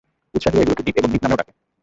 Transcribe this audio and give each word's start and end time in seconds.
উৎসাহীরা 0.33 0.61
এগুলোকে 0.63 0.83
ডিপ 0.85 0.95
এবং 0.99 1.09
ডিপ 1.11 1.21
নামেও 1.23 1.39
ডাকে। 1.39 1.53